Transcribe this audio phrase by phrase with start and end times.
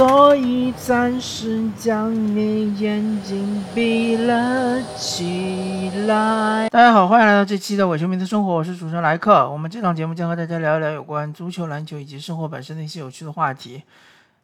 [0.00, 6.70] 所以暂时将你眼睛闭了起来。
[6.70, 9.46] 大家好，欢迎来到这期的伪球迷的生活，我是主持人莱克。
[9.50, 13.82] 我们这档节目将和大家聊一聊有关足球、篮球以及生活本身的一些有趣的话题。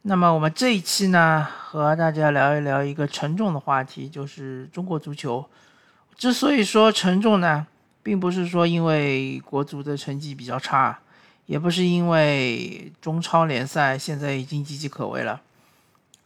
[0.03, 5.43] 那么我们这一期呢，和大家聊一聊一个沉重的话题，就是中国足球。
[6.19, 7.67] 之所以说沉重呢，
[8.03, 10.99] 并不是说因为国足的成绩比较差。
[11.47, 15.41] 也不是因为中超联赛现在已经岌岌可危了，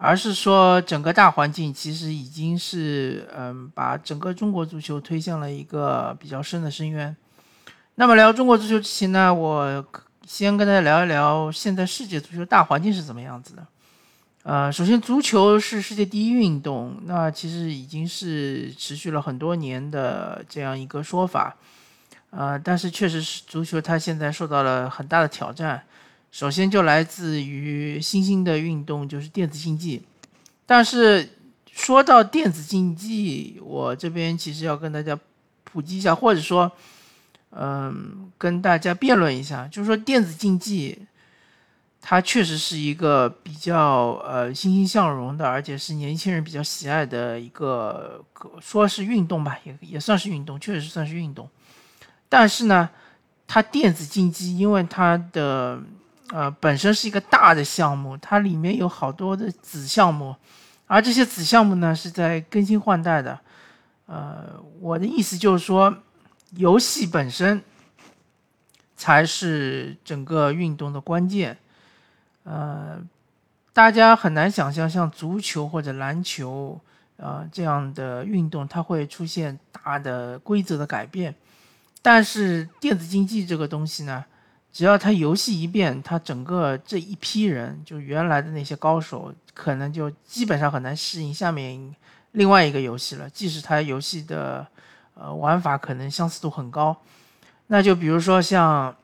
[0.03, 7.15] 而是说整个大环境其实已经是嗯，把整个中国足球推向了一个比较深的深渊。
[7.97, 9.87] 那么聊中国足球之前呢，我
[10.27, 13.67] 先跟大家聊一聊现在世界足球大环境是怎么样子的。
[14.45, 21.55] 呃，首先足球是世界第一运动，那其实已经是持续了很多年的这样一个说法。
[22.31, 25.83] 呃，但是确实是足球，它现在受到了很大的挑战。
[26.31, 30.03] 首先就来自于新兴的运动，就是电子竞技。
[30.65, 31.29] 但是
[31.73, 35.19] 说到电子竞技，我这边其实要跟大家
[35.65, 36.71] 普及一下，或者说，
[37.51, 40.97] 嗯，跟大家辩论一下，就是说电子竞技，
[42.01, 48.25] 它确实是一个比较呃欣欣向荣的，而且是年轻人比较喜爱的一个，
[48.61, 51.49] 说是运动吧，也也算是运动，确实算是运动。
[52.29, 52.89] 但是呢，
[53.49, 55.83] 它电子竞技，因为它的
[56.33, 60.35] 呃本身是一个大的项目，它里面有好多的子项目，
[60.87, 63.39] 而这些子项目呢是在更新换代的。
[64.07, 65.95] 呃，我的意思就是说，
[66.57, 67.63] 游戏本身
[68.97, 71.57] 才是整个运动的关键。
[72.43, 73.01] 呃，
[73.73, 76.81] 大家很难想象，像足球或者篮球
[77.19, 81.35] 啊这样的运动，它会出现大的规则的改变。
[82.03, 84.25] 但是电子竞技这个东西呢，
[84.73, 91.95] 只要它游戏一变，它整个这一批人，就原来的那些高手，可能就基本上很难适应下面
[92.33, 93.29] 另外一个游戏了。
[93.29, 94.67] 即使它游戏的
[95.15, 96.97] 呃玩法可能相似度很高，
[97.67, 98.95] 那就比如说像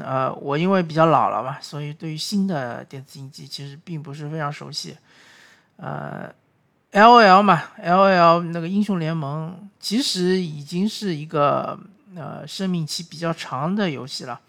[0.00, 4.96] 呃我因为比较老了嘛，所以对于新的电子竞技其实并不是非常熟悉。
[5.76, 6.30] 呃
[6.92, 11.78] ，L O L 嘛，L O L 那个英雄联盟其实已经是一个。
[12.16, 14.40] 呃，生命期比较长的游戏了，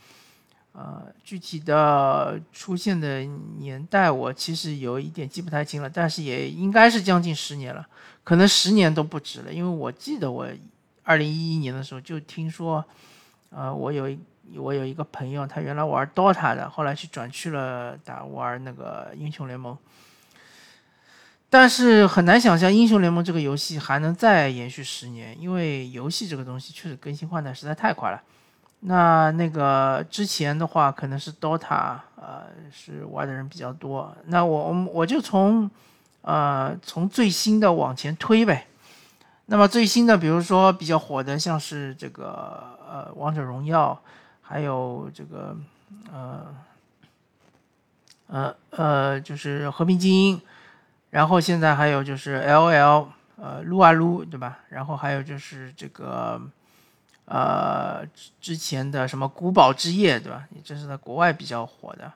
[0.77, 3.21] 呃，具体的出现的
[3.59, 7.87] 年代我其实有一点记不太清了，但是也应该是将近十年了，
[8.25, 10.45] 可能十年都不止了，因为我记得我
[11.03, 12.83] 二零一一年的时候就听说，
[13.51, 14.19] 呃，我有一
[14.57, 19.77] 我有一个朋友，他原来玩 DOTA 的，后来去转去了打玩那个英雄联盟。
[21.49, 28.21] 但是很难想象英雄联盟这个游戏还能再延续十年，因为游戏这个东西确实更新换代实在太快了。
[28.87, 34.15] 那那个之前的话，可能是 DOTA，呃，是玩的人比较多。
[34.25, 35.69] 那我我我就从，
[36.21, 38.67] 呃，从最新的往前推呗。
[39.47, 43.99] 那么最新的，比如说比较火的，像是这个呃王者荣耀，
[44.41, 45.55] 还有这个
[46.11, 46.45] 呃
[48.27, 50.41] 呃呃，就是和平精英。
[51.09, 53.07] 然后现在还有就是 L O L，
[53.37, 54.59] 呃，撸啊撸，对吧？
[54.69, 56.41] 然后还有就是这个，
[57.25, 58.05] 呃，
[58.39, 60.47] 之前的什么古堡之夜，对吧？
[60.63, 62.11] 这是在国外比较火的。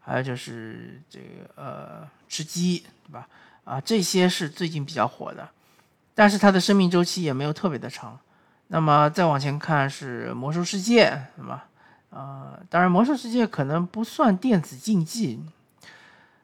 [0.00, 3.26] 还有就是这个呃，吃鸡，对吧？
[3.64, 5.48] 啊，这些是最近比较火的，
[6.14, 8.18] 但是它的生命周期也没有特别的长。
[8.68, 11.66] 那么再往前看是魔兽世界，对吧？
[12.10, 15.42] 啊，当然魔兽世界可能不算电子竞技，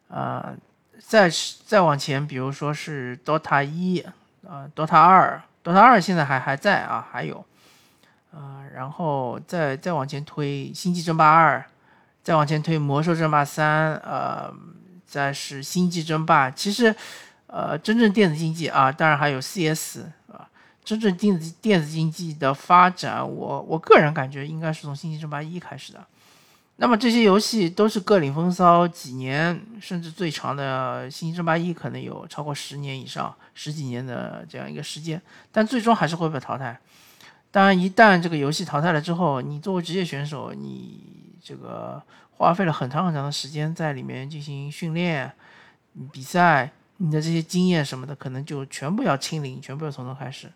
[0.09, 0.55] 啊。
[1.03, 1.31] 再
[1.65, 4.01] 再往前，比如说是 DOTA 一
[4.47, 7.45] 啊，DOTA 二，DOTA 二现在还还在啊，还有，
[8.33, 11.65] 啊，然后再再往前推星际争霸二，
[12.23, 14.53] 再往前推魔兽争霸三，呃，
[15.07, 16.51] 再是星际争霸。
[16.51, 16.95] 其实，
[17.47, 20.01] 呃，真正电子竞技啊，当然还有 CS
[20.33, 20.49] 啊，
[20.85, 26.07] 真正电子电子竞技的发展，我我个人感觉应该是从星际争霸一开始的。
[26.77, 35.21] 那么这些游戏都是各领风骚几年，甚至最长的《星际争霸一》可能有超过十年以上、十几年的这样一个时间，
[35.53, 36.81] 但最终还是会被淘汰。
[37.51, 42.03] 当然，一旦这个游戏淘汰了之后，你作为职业选手，你这个
[42.33, 45.33] 花费了很长很长的时间在里面进行训练、
[46.13, 50.51] 比赛，你的这些经验什么的，可能就全部要清零，全部要从头开始。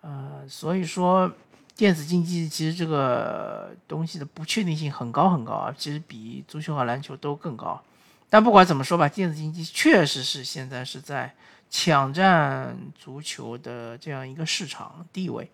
[0.00, 1.30] 呃，所以说。
[1.76, 7.82] 电子竞技其实这个东西的不确定性很高很高啊，其实比足球和篮球都更高。
[8.30, 11.34] 但不管怎么说吧，电子竞技确实是现在是在
[11.68, 15.50] 抢占足球的这样一个市场地位。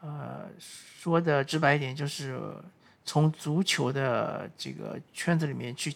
[0.00, 2.40] 呃，说的直白一点，就是
[3.04, 5.94] 从足球的这个圈子里面去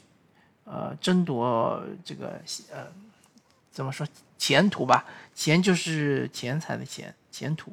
[0.65, 2.41] 呃争夺这个
[2.73, 2.87] 呃
[3.71, 4.07] 怎么说
[4.37, 5.05] 前途吧？
[5.35, 7.73] 钱就是钱财的钱，前途。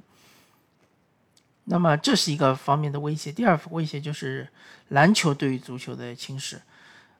[1.66, 3.32] 那么这是一个方面的威胁。
[3.32, 4.48] 第二威胁就是
[4.88, 6.58] 篮球对于足球的侵蚀。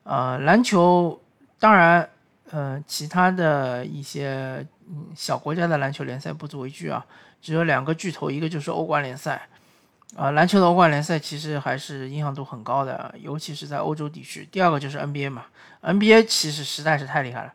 [0.04, 1.22] 呃，篮球
[1.60, 2.10] 当然，
[2.50, 4.66] 呃，其他的一些
[5.16, 7.06] 小国家的篮球联赛不足为惧啊。
[7.42, 9.48] 只有两个巨头，一个就是欧冠联赛。
[10.16, 14.48] 啊，篮球的欧冠联赛其实还是影响度很高的，尤其是在欧洲地区。
[14.52, 15.46] 第二个就是 NBA 嘛
[15.84, 17.54] ，NBA 其实实在是太厉害了。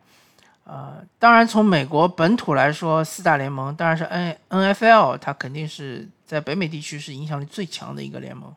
[0.63, 8.55] 呃，当然从美国本土来说，四大联盟当然是 N NFL，它肯定是在北美地区是影响力最强的一个联盟。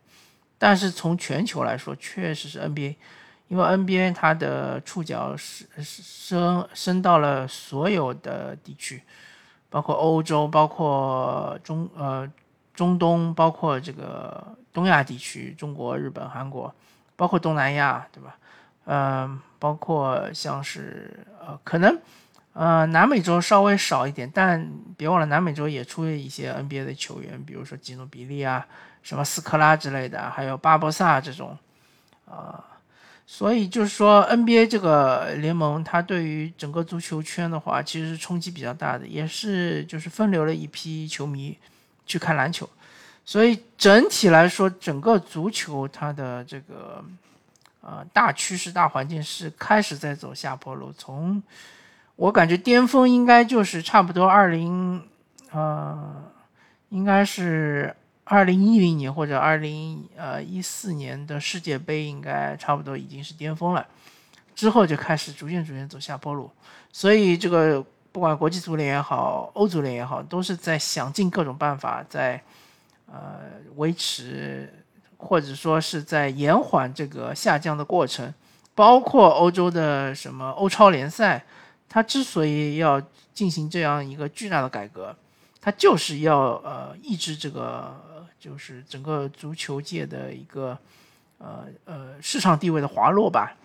[0.60, 2.96] 但是从全球来说，确实是 NBA，
[3.48, 9.02] 因为 NBA 它的触角是伸伸到了所有的地区，
[9.70, 12.30] 包括欧洲，包括中呃。
[12.78, 16.72] 中东包括这个东亚地区，中国、日本、韩国，
[17.16, 18.38] 包括东南亚，对吧？
[18.86, 22.00] 嗯，包括像是呃，可能
[22.54, 28.64] 呃，南美洲稍微少一点，但别忘了南美洲也出了一些 NBA 的球员，比如说吉诺比利啊，
[29.02, 31.58] 什么斯科拉之类的，还有巴博萨这种，
[32.30, 32.64] 啊，
[33.28, 41.56] 所以就是说 NBA 这个联盟，它对于整个足球圈的话，其实是冲击比较大的，也是就是分流了一批球迷。
[42.10, 42.70] 去看篮球，
[43.26, 47.04] 所以整体来说，整个足球它的这个
[47.82, 50.90] 呃大趋势、大环境是开始在走下坡路。
[50.98, 51.44] 从
[52.16, 55.04] 我感觉巅峰应该就是差不多二零
[55.52, 56.32] 呃，
[56.88, 57.94] 应该是
[58.30, 63.88] 二零一零年或者二零呃一四年的世界杯，应该差不多已经是巅峰了。
[64.56, 66.52] 之后就开始逐渐逐渐走下坡路，
[66.92, 67.84] 所以这个。
[68.10, 72.42] 不管国际足联也好，欧足联也好，都是在想尽各种办法，在
[73.06, 73.42] 呃
[73.76, 74.74] 维持
[75.18, 78.34] 或者说是在延缓这个下降的过程。
[78.74, 81.46] 包括欧洲的什么欧超联赛，
[81.88, 83.00] 它之所以要
[83.36, 85.16] 进行这样一个巨大的改革，
[85.62, 90.78] 它就是要呃抑制这个就是整个足球界的一个
[91.38, 93.56] 呃呃市场地位的滑落吧。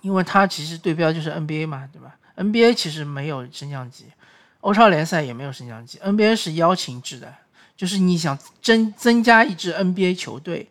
[0.00, 4.06] 因为它其实对标就是 NBA 嘛，对吧？NBA 其实没有升降级，
[4.60, 7.32] 欧超联赛也没有升降级，NBA 是邀请制的，
[7.76, 10.68] 就是你想增增加一支 NBA 球队，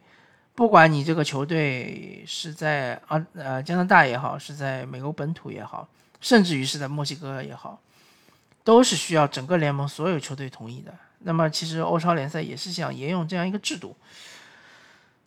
[0.53, 5.87] 不管你这个球队是在啊呃加拿大也好，是在美国本土也好，
[6.19, 7.79] 甚至于是在墨西哥也好，
[8.65, 10.93] 都是需要整个联盟所有球队同意的。
[11.23, 13.95] 那么其实欧超联赛也是想沿用这样一个制度，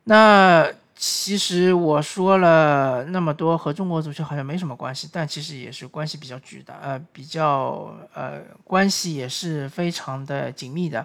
[0.04, 0.70] 那。
[0.96, 11.04] 其实我说了那么多，和中国足球好像没什么关系，但其实也是关系比较巨大，呃，比较呃，关系也是非常的紧密的，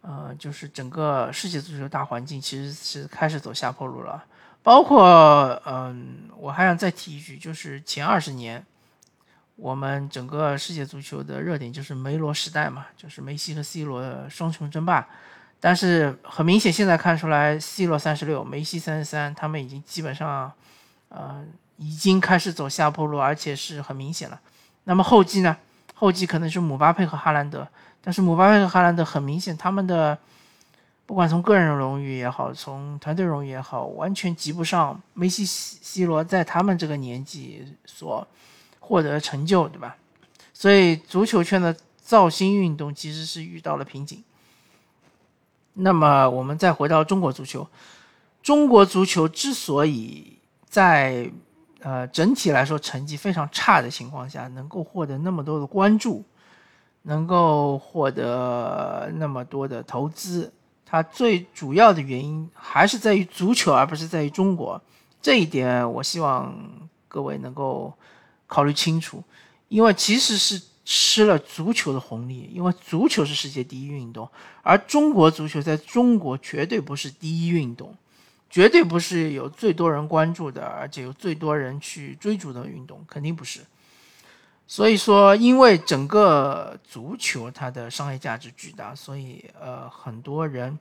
[0.00, 4.24] 呃，就是整个世界足球大环境其实是开始走下坡路了。
[4.62, 8.64] 包括，嗯，我还想再提一句，就是前二十年，
[9.56, 15.06] 我们整个世界足球的热点就是梅罗时代嘛，就是梅西和 C 罗双雄争霸。
[15.58, 20.52] 但是很明显，现在看出来，C 罗三十六，梅西三十三，他们已经基本上，
[21.08, 21.42] 呃，
[21.78, 24.38] 已经开始走下坡路，而且是很明显了。
[24.84, 25.56] 那么后继呢？
[25.94, 27.66] 后继可能是姆巴佩和哈兰德，
[28.02, 30.16] 但是姆巴佩和哈兰德很明显，他们的
[31.06, 38.28] 不管从个人荣誉也好，从团队荣誉也好，完全及不上梅西、C 罗在他们这个年纪所
[38.86, 39.96] 获得成就，对吧？
[40.54, 44.22] 所以足球圈的造星运动其实是遇到了瓶颈。
[45.74, 47.66] 那么我们再回到中国足球，
[48.42, 50.38] 中国足球之所以
[50.68, 51.28] 在
[51.80, 56.24] 呃整体来说成绩非常差的情况下，能够获得那么多的关注，
[57.02, 60.52] 能够获得那么多的投资，
[60.86, 64.80] 它最主要的原因还是在于足球，而不是在于中国。
[65.20, 66.54] 这一点我希望
[67.08, 67.92] 各位能够
[68.46, 69.22] 考虑清楚，
[69.68, 70.62] 因为其实是。
[70.88, 74.30] 吃了足球的红利，因为足球是世界第一运动，
[74.62, 77.92] 而中国足球在中国绝对不是第一运动，
[78.48, 83.62] 绝对不是有最多人关注的，而且有最多人去追逐的运动，肯定不是。
[84.68, 90.78] 所以说，因为整个足球它的商业价值巨大，所以呃，很多人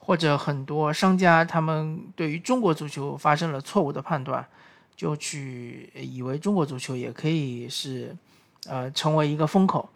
[0.00, 4.44] 或者很多商家他们对于中国足球发生了错误的判断，
[5.00, 8.14] 就去以为中国足球也可以是。
[8.68, 9.88] 呃，成为一个风口，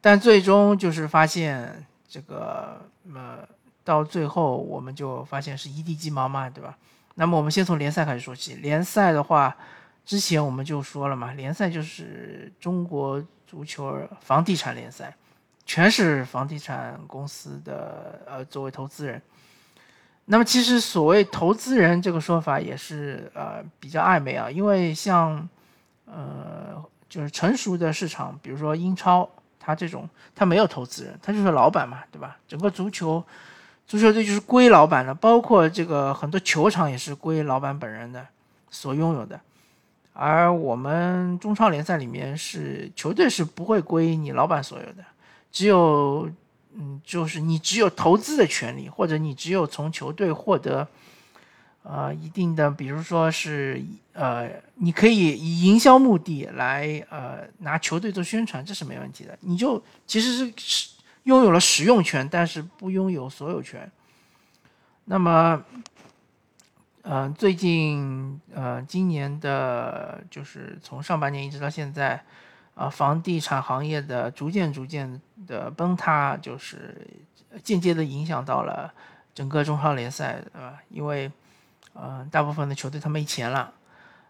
[0.00, 2.84] 但最终就是发现这个，
[3.14, 3.48] 呃，
[3.84, 6.76] 到最后我们就发现是一地鸡毛嘛，对吧？
[7.14, 8.54] 那么我们先从联赛开始说起。
[8.56, 9.56] 联赛的话，
[10.04, 15.14] 之前我们就说了嘛，联赛就是中国足球房地产联赛，
[15.64, 19.22] 全是房地产公司的呃作为投资人。
[20.30, 25.48] 那么其实所谓投资人这个说法也是呃比较暧昧啊，因为像
[26.04, 29.26] 呃就是成熟的市场，比如说英超，
[29.58, 32.36] 它这种它没有投资人，它就是老板嘛，对吧？
[32.46, 33.24] 整个足球
[33.86, 38.26] 足球队就是归老板的，包括这个很多球场也是归老板本人的
[38.70, 39.40] 所拥有的。
[40.12, 45.02] 而我们中超联赛里面是球队是不会归你老板所有的，
[45.50, 46.28] 只有。
[46.80, 50.86] 嗯，就是你只有投资的权利，或者你只有从球队获得，
[51.82, 53.82] 呃，一定的，比如说是，
[54.12, 59.36] 呃，你可以以营销目的来，呃，拿球队做宣传，这是没问题的。
[59.40, 60.90] 你就其实是是
[61.24, 63.90] 拥有了使用权，但是不拥有所有权。
[65.06, 65.64] 那么，
[67.02, 72.22] 嗯，最近，呃，今年的，就是从上半年一直到现在。
[72.78, 77.04] 啊，房地产行业的逐渐逐渐的崩塌，就是
[77.64, 78.94] 间接的影响到了
[79.34, 80.78] 整个中超联赛，对吧？
[80.88, 81.28] 因为，
[81.92, 83.72] 呃，大部分的球队他没钱了，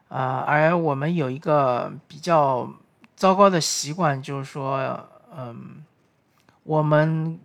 [0.09, 2.73] 啊，而我们有一个比较
[3.15, 4.99] 糟糕的习惯，就是说，
[5.37, 5.85] 嗯，
[6.63, 7.39] 我们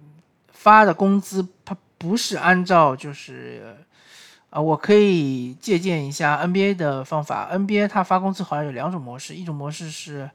[0.53, 3.75] 发的工资它不是按照就是，
[4.49, 10.31] 啊，我可以借鉴一下 NBA 的方法，NBA 它发工资好像有两种模式，一种模式是。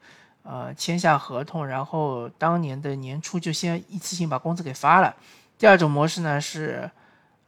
[0.51, 5.15] 呃，签下合同，然后当年的年初就先一次性把工资给发了。
[5.59, 6.91] 第二种模式呢是，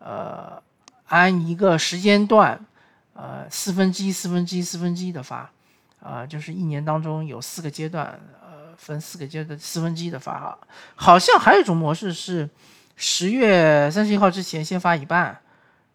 [0.01, 0.63] 呃，
[1.07, 2.63] 按一个时间段，
[3.15, 5.51] 呃，四分之一、四分之一、四分之一的发，
[6.03, 10.59] 啊，就是一年当中有四个阶段，呃，分四个阶段四分之一的发哈。
[10.95, 12.51] 好像还有一种模式是，
[12.97, 15.41] 十月三十一号之前先发一半，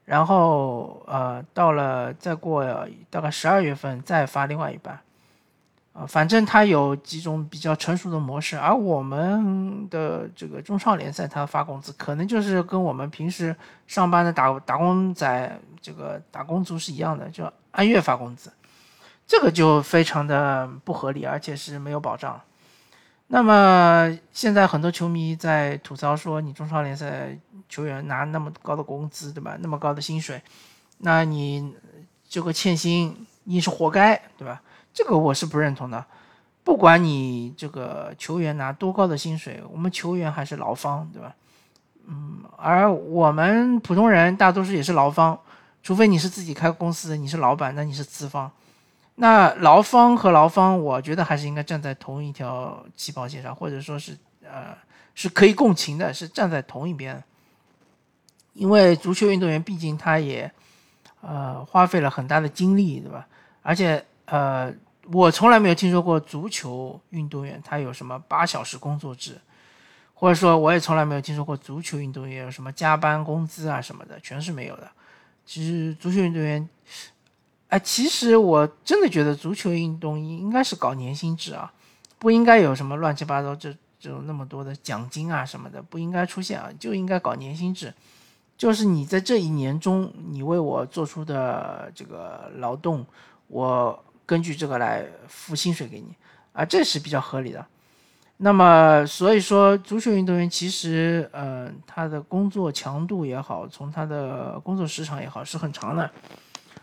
[0.06, 2.66] 然后呃，到了再过
[3.12, 5.00] 大概十二月份再发另外一半。
[5.98, 13.56] 啊，反正它有几种比较成熟的模式，而我们的这个中超联赛，它发工资可能就是跟我们平时
[13.88, 18.52] 上班的打打工仔这个打工族是一样的，就按月发工资，
[19.26, 22.42] 这个就非常的不合理，而且是没有保障。
[23.28, 29.56] 那么现在很多球迷在吐槽说，你中超联赛球员拿那么高的工资，对吧？
[29.62, 30.42] 那么高的薪水，
[30.98, 31.74] 那你
[32.28, 34.62] 这个欠薪，你是活该，对吧？
[34.96, 36.06] 这个我是不认同的，
[36.64, 41.36] 不管你这个球员拿多高的薪水，我们球员还是劳方，对吧？
[42.08, 45.38] 嗯，而我们普通人大多数也是劳方，
[45.84, 48.50] 除非你是自己开公司，你是老板，那你是资方。
[49.16, 54.78] 那劳方和劳方，我觉得还是应该站在同一条起跑线上，或者说是呃
[55.14, 57.22] 是可以共情的，是站在同一边。
[58.54, 60.50] 因为足球运动员毕竟他也
[61.20, 63.28] 呃花费了很大的精力，对吧？
[63.62, 64.74] 而且呃。
[65.12, 69.40] 我从来没有听说过足球运动员他有什么八小时工作制，
[70.16, 74.90] 或者说我也从来没有听说过足球运动员有什么加班工资啊什么的，全是没有的。
[75.46, 76.68] 其实足球运动员，
[77.68, 81.72] 哎，其实我真的觉得足球运动应该是搞年薪制啊，
[82.18, 87.94] 不应该有什么乱七八糟这这种那么多的奖金啊什么的，不应该出现啊，就应该搞年薪制，
[88.58, 93.06] 就是你在这一年中你为我做出的这个劳动，
[93.50, 94.04] 我。
[94.26, 96.16] 根据这个来付薪水给你，
[96.54, 97.66] 啊，这是比较合理的。
[98.38, 106.12] 那么，所以说，足球运动员其实，呃，他的工作强度也好，从他的工作时长也好，是很长的。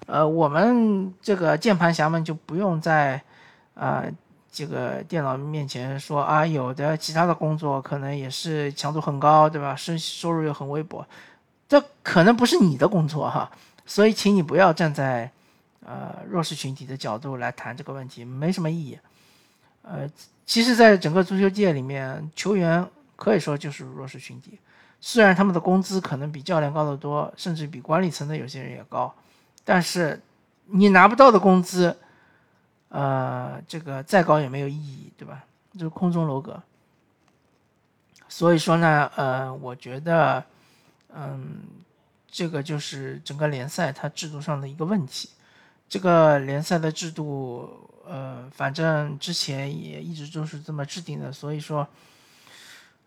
[0.07, 3.21] 呃，我们这个键盘侠们就不用在，
[3.75, 4.03] 啊，
[4.51, 9.77] 这个电脑面前说啊，有的其他的工作可能也是强度很高，对吧？
[9.77, 11.05] 收收入又很微薄，
[11.69, 13.51] 这可能不是你的工作哈。
[13.85, 15.31] 所以，请你不要站在。
[15.85, 18.99] 呃，弱势群体的角度来谈这个问题没什么意义。
[19.83, 20.09] 呃，
[20.47, 22.87] 其实，在整个足球界里面，球员
[23.17, 24.59] 可以说就是弱势群体。
[25.01, 29.13] 虽然他们的工资可能比教练高得多，甚至比管理层的有些人也高，
[29.65, 30.23] 但是
[30.67, 31.97] 你拿不到的工资，
[32.89, 35.45] 呃，这个再高也没有意义，对吧？
[35.73, 36.63] 就是空中楼阁。
[38.29, 40.45] 所以说呢，呃，我觉得，
[41.13, 41.59] 嗯，
[42.31, 45.29] 这个就是整个联赛它制度上的一个问题。
[45.93, 47.69] 这个联赛的制度，
[48.09, 51.87] 呃，反正之前也一直都是这么制定的，所以说，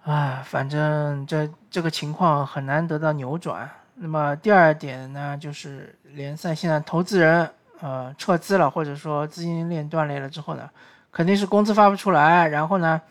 [0.03, 3.67] 啊，反正这这个情况很难得到扭转。
[3.95, 7.49] 那么第二点呢，就是联赛现在投资人
[7.79, 10.69] 呃撤资了，或者说资金链断裂了之后呢，
[11.11, 13.01] 肯定是工资发不出来，然后呢，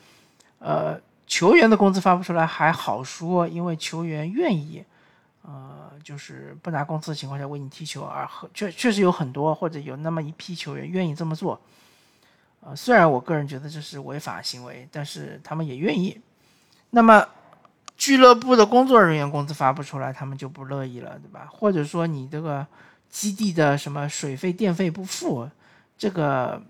[0.61, 4.85] 呃，球员的工资发不出来还好说，因为球员愿意。
[5.43, 11.61] 呃，就是不拿工资的情况下为你踢球，而和确确实有很多或者有那么一批球员愿意这么做。
[12.61, 16.21] 呃，虽然我个人觉得这是违法行为，但是他们也愿意。
[16.91, 17.27] 那么，
[17.97, 21.49] 俱乐部的工作人员工资发不出来，他们就不乐意了，对吧？
[21.51, 22.67] 或者说你这个
[23.11, 25.49] 基地的什么水费电费不付，
[25.99, 26.63] 这个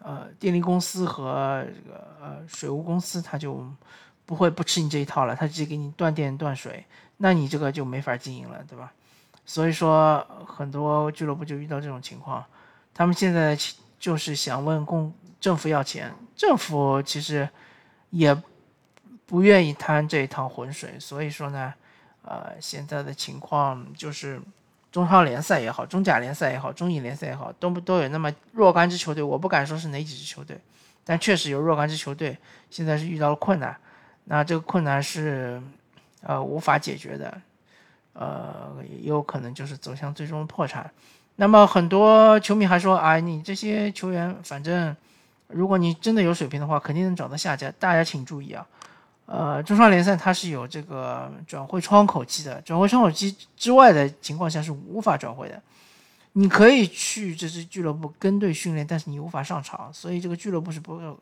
[0.00, 3.64] 呃电力公司和这个呃水务公司他就
[4.26, 6.84] 不会不吃你这一套了，他直接给你断电断水，
[7.22, 8.92] 那你这个就没法经营了，对吧？
[9.46, 12.44] 所以说很多俱乐部就遇到这种情况，
[12.92, 13.56] 他们现在
[13.98, 17.48] 就是想问公政府要钱，政府其实
[18.10, 18.36] 也。
[19.26, 21.72] 不愿意趟这一趟浑水，所以说呢，
[22.22, 24.42] 呃，现在的情况就是
[24.90, 30.60] 中超联赛也好，中甲联赛也好，中乙联赛也好，都都有那么若干支球队，我不敢说是哪几支球队，
[31.04, 32.36] 但确实有若干支球队
[32.70, 33.76] 现在是遇到了困难，
[34.24, 35.62] 那这个困难是
[36.22, 37.40] 呃无法解决的，
[38.12, 40.90] 呃，也有可能就是走向最终破产。
[41.36, 44.94] 那么很多球迷还说啊，你这些球员，反正
[45.48, 47.72] 如果你真的有水平的话，肯定能找到下家。
[47.78, 48.66] 大家请注意啊。
[49.26, 55.62] 呃，中超联赛它是有这个转会窗口期的，转会窗口期之外的情况下是无法转会的。
[56.32, 61.16] 你可以去这支俱乐部跟队训练，但是你无法上场，所以这个俱乐部是不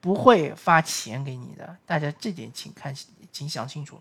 [0.00, 1.76] 不会发钱给你的。
[1.86, 2.94] 大家这点请看，
[3.30, 4.00] 请想清楚。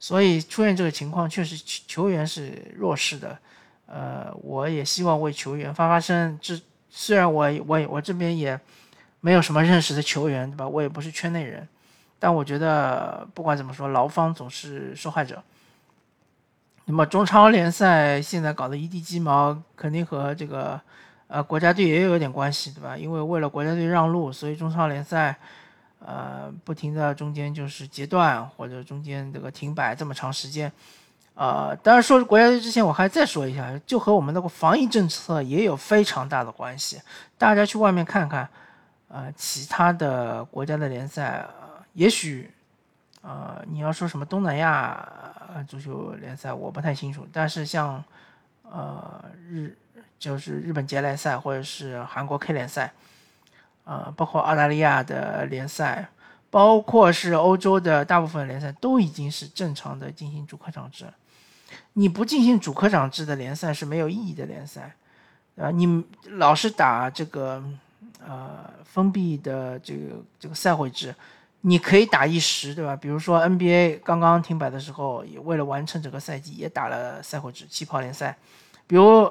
[0.00, 3.38] 所以出现这个情况，确实球员是弱势的。
[3.86, 6.38] 呃，我也希望为球员发发声。
[6.40, 8.58] 这虽然我我我这边也
[9.20, 10.66] 没有什么认识的球员，对吧？
[10.66, 11.68] 我也不是圈内人。
[12.18, 15.42] 但我觉得不管怎么说，劳方总是受害者。
[16.86, 20.80] 那么中超联赛现在搞得一地鸡毛，肯定和这个
[21.28, 22.96] 呃国家队也有点关系，对吧？
[22.96, 25.36] 因为为了国家队让路，所以中超联赛
[26.04, 30.70] 呃不停的中间就是截断或者中间这个停摆这么长时间。
[31.34, 37.00] 呃，当然说国家队之前，我还再说一下，就和我们那个防疫政策也有非常大的关系。
[37.38, 38.46] 大家去外面看看，
[39.08, 41.46] 呃，其他的国家的联赛。
[41.94, 42.50] 也许，
[43.22, 45.08] 呃，你要说什么东南亚
[45.66, 47.26] 足球联赛，我不太清楚。
[47.32, 48.02] 但是像，
[48.62, 49.74] 呃，日
[50.18, 52.92] 就是日本杰联赛或者是韩国 K 联赛，
[53.90, 56.08] 呃，包括澳大利亚的联赛，
[56.48, 61.06] 包括是欧洲的大部分联赛，都已经是正常的进行主客场制。
[61.94, 64.94] 你不进行主客场制的联赛是没有意义的联赛，
[65.56, 67.60] 啊，你老是打这个
[68.24, 71.12] 呃封闭的这个这个赛会制。
[71.62, 72.94] 你可以打一时，对吧？
[72.94, 78.38] 比如说 NBA 刚刚停摆的时候，也为了完成整个赛季，也打了赛会制气泡联赛。
[78.86, 79.30] 比如，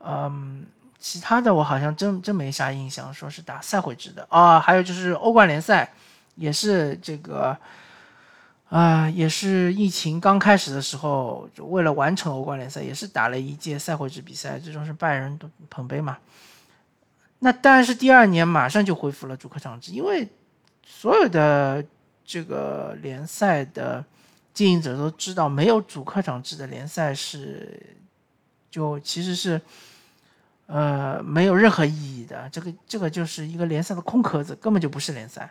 [0.00, 0.66] 嗯，
[1.08, 4.58] 其他的我好像真真没啥印象，说是打赛会制的啊。
[4.58, 5.92] 还有就是欧冠联赛，
[6.34, 7.56] 也是这个，
[8.68, 15.38] 啊，也是疫情刚开始的时候，就为了完成欧冠联赛，也是打了一届赛会制比赛，最终是拜仁
[15.70, 16.18] 捧杯嘛。
[17.38, 20.28] 那当然是第二年马上就恢复了主客场制，因为。
[20.88, 21.84] 所有的
[22.24, 24.02] 这个联赛的
[24.54, 27.96] 经营者都知道，没有主客场制的联赛是
[28.70, 29.60] 就其实是
[30.66, 32.48] 呃没有任何意义的。
[32.50, 35.50] 这个这个就是一个联赛的空壳子，根本就不是联赛。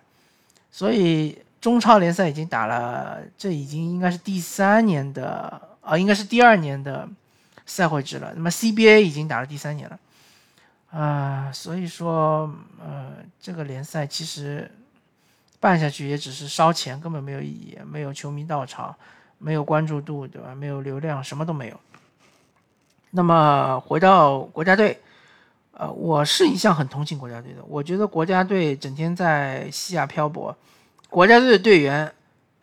[0.72, 7.08] 所以中超联赛已经打了，这已经应该是第三年的啊，应该是第二年的
[7.66, 8.34] 赛会制了。
[8.36, 10.00] 那么 CBA 已经打了第三年了
[10.92, 14.72] 啊，所以说呃这个联赛其实。
[15.58, 18.96] 办下去也只是烧钱，根本没有意义，没有球迷到场，
[19.40, 20.54] 没有关注度，对吧？
[20.54, 21.80] 没有流量，什么都没有。
[23.10, 25.02] 那么回到国家队，
[25.76, 27.64] 呃，我是一向很同情国家队的。
[27.68, 30.56] 我觉得国家队整天在西亚漂泊，
[31.10, 32.12] 国家队的队员，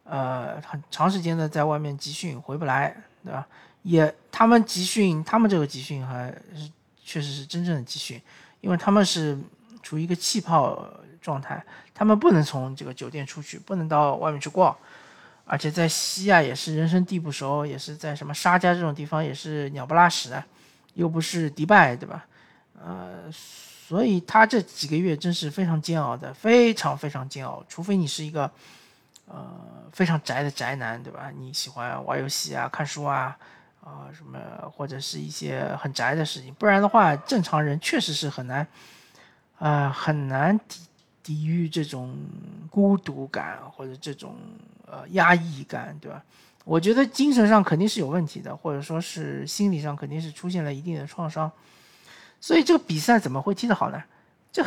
[0.05, 3.46] 呃，很长时间的在外面集训回不来，对吧？
[3.83, 6.70] 也他们集训，他们这个集训还是
[7.05, 8.20] 确实是真正的集训，
[8.61, 9.38] 因为他们是
[9.83, 10.88] 处于一个气泡。
[11.22, 14.77] 状态，他们不能从这个酒店出去，不能到外面去逛，
[15.44, 20.42] 而且在西亚也是人生地不熟，也是在什么沙加这种地方也是鸟不拉屎的，
[20.94, 22.27] 又不是迪拜，对吧？
[22.80, 27.64] 呃，所以他这几个月真是非常煎熬的，非常非常煎熬。
[27.68, 28.50] 除非你是一个
[29.26, 29.44] 呃
[29.92, 31.32] 非常宅的宅男，对吧？
[31.37, 33.37] 你喜欢玩游戏啊、看书啊，
[33.82, 34.38] 啊什么
[34.70, 38.66] 或者是一些很宅的事情，不然的话，正常人确实是很难，
[39.58, 40.80] 啊很难抵。
[41.24, 42.18] 抵御这种
[42.68, 44.35] 孤独感或者这种
[44.88, 46.20] 呃压抑感，对吧？
[46.64, 51.48] 我觉得精神上肯定是有问题的，或者说是心理上肯定是出现了一定的创伤。
[52.42, 54.02] 所以这个比赛怎么会踢得好呢？
[54.52, 54.62] 这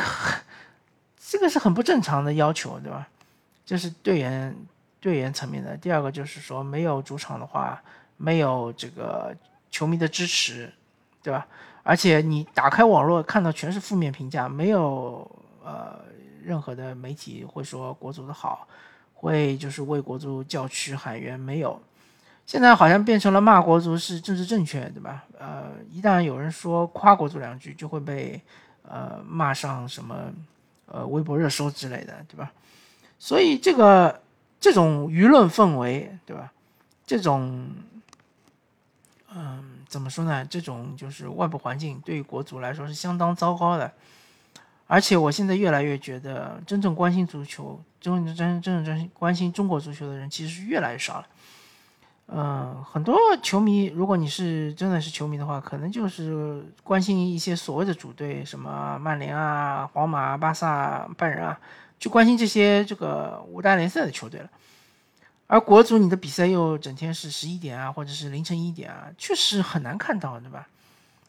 [1.30, 3.06] 这个是很不正常的要求，对吧？
[3.64, 4.56] 这是队员
[5.00, 5.76] 队员层面的。
[5.76, 7.80] 第二个就是说，没有主场的话，
[8.16, 9.36] 没有这个
[9.70, 10.72] 球迷的支持，
[11.22, 11.46] 对吧？
[11.84, 15.30] 而且你打开网络看到全是负面评价，没有
[15.62, 16.04] 呃。
[16.46, 18.68] 任何的媒体会说国足的好，
[19.14, 21.82] 会就是为国足叫屈喊冤，没有。
[22.46, 25.24] 现在好像变成了骂国足是政治正确，对吧？
[25.36, 28.40] 呃，一旦有人说夸国足两句，就会被
[28.88, 30.32] 呃骂上什么
[30.86, 32.52] 呃微博热搜之类的，对吧？
[33.18, 34.22] 所以这个
[34.60, 36.52] 这种舆论氛围，对吧？
[37.04, 37.68] 这种
[39.34, 40.44] 嗯，怎么说呢？
[40.44, 43.92] 这种就是外部环境对于国足来说是相当糟糕的。
[44.86, 51.26] 而且我现在越来越觉得，真正关心足球、真真真正真关心中国足球的人其实是越来越少了。
[52.28, 61.56] 嗯，很多球迷，如果你是真的是球迷的话，可能就是关心一些所谓的主队，什么曼联啊、皇马、巴萨、拜仁啊，
[62.00, 64.50] 就关心这些这个五大联赛的球队了。
[65.46, 70.66] 而国足你的比赛又整天是十一点啊，或者是凌晨一点啊，确实很难看到，对吧？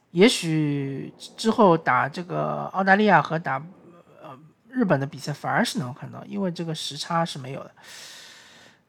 [0.10, 3.62] 也许之后打这个澳大利亚和打
[4.23, 4.36] 呃
[4.67, 7.71] 日本的比赛反而是能看到，因为这个时差是没有的。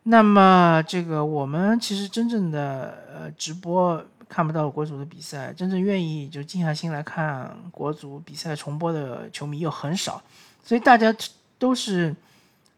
[0.05, 10.23] 那么，这个我们其实真正的呃直播看不到国足的比赛，真正愿意就静下心来看国足比赛重播的球迷又很少，
[10.65, 11.15] 所以大家
[11.59, 12.15] 都是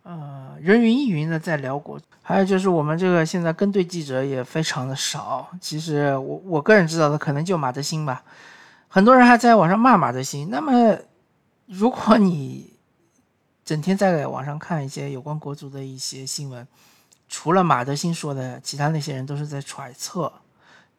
[0.03, 2.01] 呃人云亦云的在聊国。
[2.23, 8.23] 还有就是我们这个现在跟队记者也非常的少，其实我我个人知道的可能就马德兴吧，
[8.89, 10.49] 很多人还在网上骂马德兴。
[10.51, 10.97] 那么，
[11.67, 12.73] 如果你
[13.65, 16.67] 整天在网上看一些有关国足的一些新闻，
[17.33, 20.31] 除了马德兴说的，其他那些人都是在揣测，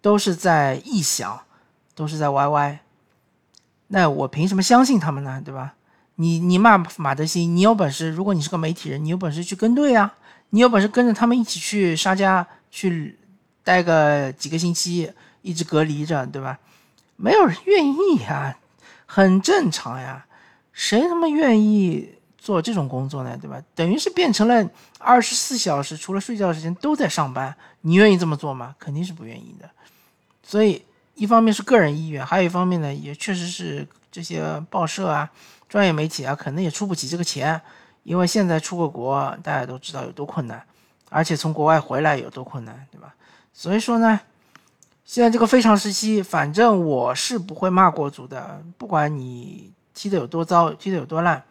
[0.02, 1.42] 都是在臆想，
[1.94, 2.80] 都是在歪歪。
[3.88, 5.42] 那我凭什么相信他们呢？
[5.44, 5.74] 对吧？
[6.16, 10.14] 你你骂马德兴，你有本事，如果你是个媒体人，你有本事去跟队啊，
[10.52, 13.20] 你有本事跟着他们一起去沙加去
[13.64, 16.60] 待个几个星期，一直隔离着，对吧？
[17.18, 18.58] 没有人愿意啊，
[19.06, 20.26] 很正常呀，
[20.72, 22.16] 谁他妈愿意？
[22.42, 23.62] 做这种工作呢，对吧？
[23.76, 27.56] 等于是变成了二十四小时，除了睡觉的时间都在上班。
[27.82, 28.76] 你愿意这么做吗？
[28.80, 29.70] 肯定是不愿意的。
[30.42, 35.30] 所以，一方面是个人意愿，还有一方面呢，也确实是这些报社啊、
[35.70, 37.62] 专业媒体啊，可能也出不起这个钱。
[38.04, 40.64] 因为现在出个国，大家都知道有多困难，
[41.10, 43.14] 而且从国外回来有多困难，对吧？
[43.54, 44.20] 所以说呢，
[45.06, 51.44] 现在这个非常时期，反正我是不会骂国足的，不管你踢得有多糟，踢得有多烂。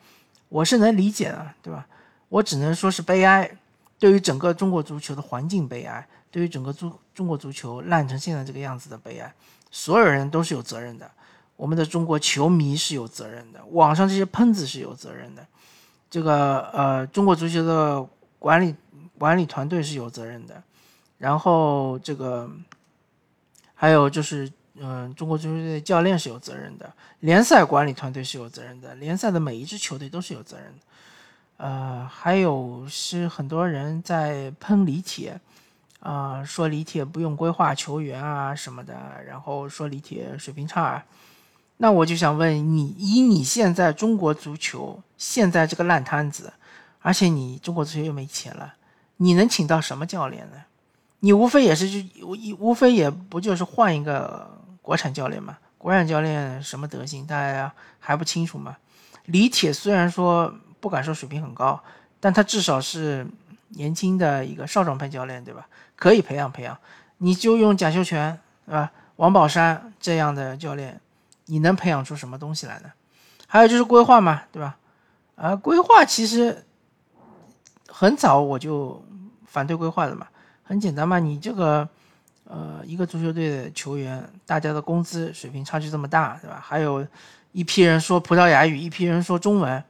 [0.51, 1.87] 我是能理解的，对吧？
[2.29, 3.51] 我只能说是悲哀，
[3.99, 9.33] 对于整个中国足球的环境悲哀，对于整个足中国足球烂成现在这个样子的悲哀，
[9.71, 11.11] 所有人都是有责任的。
[11.57, 15.47] 我们的中国球迷是有责任的，网上这些喷子是有责任的，
[16.11, 18.07] 这个呃，中国足球的
[18.39, 18.75] 管理
[19.17, 20.63] 管理团队是有责任的，
[21.19, 22.51] 然后这个
[23.75, 24.51] 还有就是。
[24.83, 30.79] 嗯，中国足球队教练是有责任的，联赛管理团队是有责任的，联赛的每一支球队都是有责任的。
[31.59, 35.38] 呃，还有是很多人在喷李铁，
[36.01, 41.05] 啊，说李铁不用规划球员啊什么的，然后说李铁水平差。
[41.77, 46.51] 那我就想问你，以你现在中国足球现在这个烂摊子，
[47.03, 48.73] 而且你中国足球又没钱了，
[49.19, 50.57] 你能请到什么教练呢？
[51.19, 54.59] 你无非也是就无无非也不就是换一个。
[54.83, 58.77] 国产教练嘛，国产教练什么德行，大家还不清楚吗？
[59.27, 61.81] 李铁虽然说不敢说水平很高，
[62.19, 63.27] 但他至少是
[63.69, 65.69] 年轻的一个少壮派教练，对吧？
[65.95, 66.77] 可以培养培养。
[67.19, 68.90] 你就用贾秀全，对吧？
[69.16, 71.01] 王宝山这样的教练，
[71.47, 72.90] 你能培养出什么东西来呢？
[73.47, 74.77] 还有就是规划嘛，对吧？
[75.37, 76.64] 啊，规划其实
[77.88, 79.05] 很早我就
[79.47, 80.27] 反对规划的嘛，
[80.62, 81.88] 很简单嘛，你这个。
[82.53, 86.61] 呃，一个足球队的球员，大家的工资水平差距这么大，对吧？
[86.61, 87.07] 还有
[87.53, 89.81] 一批人说葡萄牙语，一批人说中文，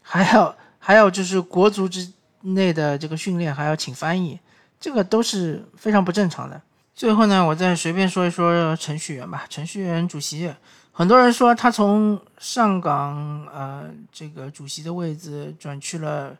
[0.00, 2.08] 还有还有就是国足之
[2.42, 4.38] 内的这个训练还要请翻译，
[4.78, 6.62] 这个都是非常不正常的。
[6.94, 9.44] 最后呢，我再随便说一说程序员吧。
[9.50, 10.54] 程序员主席，
[10.92, 16.36] 很多人说他从上港呃这个主席的位置转去了，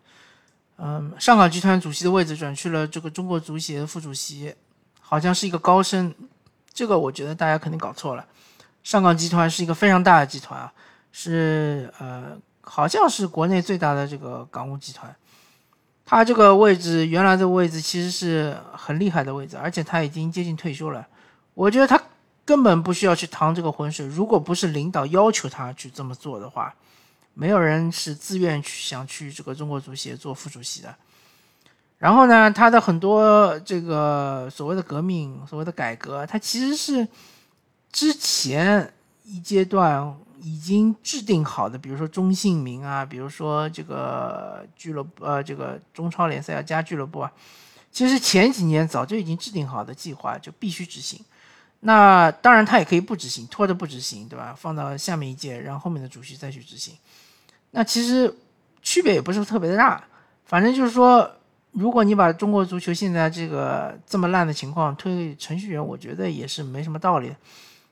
[0.79, 4.55] 嗯，上港集团主席的位置转去了这个中国足协副主席。
[5.07, 6.12] 好像是一个高升，
[6.73, 8.25] 这个我觉得大家肯定搞错了。
[8.83, 10.73] 上港集团是一个非常大的集团啊，
[11.12, 15.14] 是呃，好像是国内最大的这个港务集团。
[16.07, 21.07] 他这个位置原来的位置其实是很厉害的位置，而且他已经接近退休了。
[21.55, 22.01] 我觉得他
[22.45, 24.07] 根本不需要去趟这个浑水。
[24.07, 26.75] 如果不是领导要求他去这么做的话，
[27.33, 30.95] 没有人是自愿去想去这个中国足协做副主席的。
[32.05, 37.09] 然后呢，他的很多这个所谓的革命、所谓的改革，他其实是
[37.90, 47.33] 之前一阶段已经制定好的，比如说中信名啊，比如说这个俱乐部呃，这个中超联赛要加俱乐部啊，
[47.90, 51.19] 其实前几年早就已经制定好的计划就必须执行。
[51.81, 54.55] 那当然他也可以不执行，拖着不执行，对吧？
[54.55, 56.95] 放到下面一届，让后面的主席再去执行。
[57.71, 58.37] 那其实
[58.83, 60.05] 区别也不是特别的大，
[60.45, 61.31] 反正就是说。
[61.74, 67.34] 如果你把中国足球现在这个这么烂的情况推给程序员，我觉得也是没什么道理。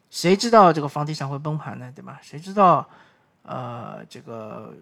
[0.09, 1.93] 谁知道这个房地产会崩盘呢？
[1.95, 2.21] 对吧？
[2.23, 2.89] 谁知道，
[3.43, 4.73] 呃，这个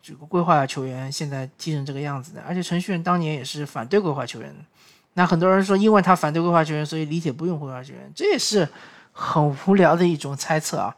[0.00, 2.40] 这个规划球员现在踢成这个样子的？
[2.42, 4.64] 而且程序员当年也是反对规划球员的。
[5.12, 8.66] 那很多人说，因为他反对规划球员，所以李铁不用规划球员，这也是
[9.12, 10.96] 很无聊的一种猜测啊。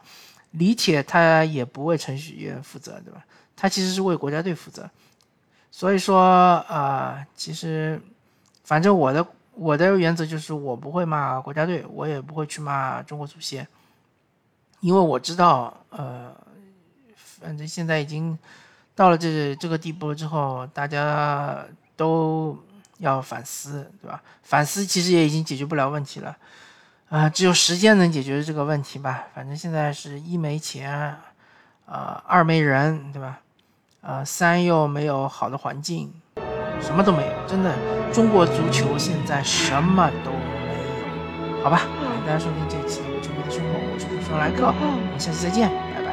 [0.51, 3.25] 李铁他也不为程序员负责，对吧？
[3.57, 4.89] 他其实是为国家队负责。
[5.73, 7.99] 所以说，呃，其实，
[8.63, 13.65] 反正我的我的原则就是，我不会骂国家队，我也不会去骂中国足协，
[14.81, 16.35] 因为我知道，呃，
[17.15, 18.37] 反正现在已经
[18.93, 22.57] 到了这这个地步之后，大家都
[22.97, 24.21] 要反思，对吧？
[24.43, 26.37] 反思其实也已经解决不了问题了，
[27.09, 29.25] 啊，只有时间能解决这个问题吧。
[29.33, 31.17] 反正现在是一没钱，
[31.85, 33.40] 啊，二没人，对吧？
[34.01, 36.11] 呃，三又没有好的环境，
[36.81, 37.71] 什么都没有，真的，
[38.11, 40.73] 中国足球现在什么都没
[41.59, 41.81] 有，好吧？
[42.01, 46.09] 感谢大家收听这一期的《球迷的生活》，我是主持人莱克，我们下期再见，拜拜。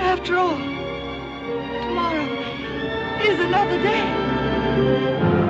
[0.00, 0.56] After all,
[1.82, 2.24] tomorrow
[3.20, 5.43] is another day.